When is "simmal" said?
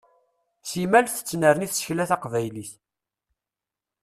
0.69-1.05